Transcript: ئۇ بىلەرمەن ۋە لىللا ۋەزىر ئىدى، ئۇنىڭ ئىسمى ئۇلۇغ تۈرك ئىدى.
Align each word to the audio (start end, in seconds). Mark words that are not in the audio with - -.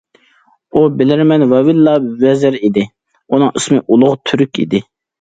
ئۇ 0.71 0.81
بىلەرمەن 1.01 1.45
ۋە 1.51 1.59
لىللا 1.69 1.95
ۋەزىر 2.25 2.59
ئىدى، 2.65 2.89
ئۇنىڭ 3.27 3.57
ئىسمى 3.63 3.87
ئۇلۇغ 3.87 4.21
تۈرك 4.29 4.67
ئىدى. 4.69 4.87